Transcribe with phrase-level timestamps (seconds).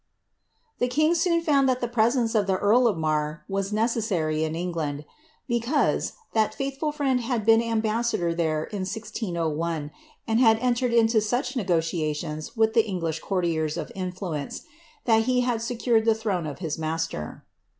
[0.79, 4.43] The king soon found that the presence of the earl of Marr was neces sary
[4.43, 5.05] in England;
[5.47, 9.53] because, that faitliful friend had been ambassador there in 1 60 1
[9.83, 9.91] 9
[10.27, 14.63] and had entered into such negotiations with the English cour tiers of influence,
[15.05, 17.45] that he secured the throne to his master.